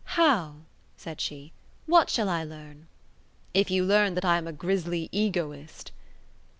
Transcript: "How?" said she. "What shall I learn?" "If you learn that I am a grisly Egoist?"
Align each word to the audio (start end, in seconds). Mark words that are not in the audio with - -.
"How?" 0.17 0.61
said 0.97 1.21
she. 1.21 1.51
"What 1.85 2.09
shall 2.09 2.27
I 2.27 2.43
learn?" 2.43 2.87
"If 3.53 3.69
you 3.69 3.85
learn 3.85 4.15
that 4.15 4.25
I 4.25 4.39
am 4.39 4.47
a 4.47 4.51
grisly 4.51 5.09
Egoist?" 5.11 5.91